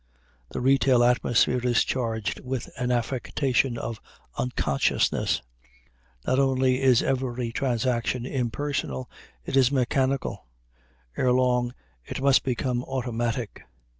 [0.49, 4.01] The retail atmosphere is charged with an affectation of
[4.35, 5.43] unconsciousness;
[6.25, 9.11] not only is every transaction impersonal,
[9.45, 10.47] it is mechanical;
[11.15, 13.63] ere long it must become automatic.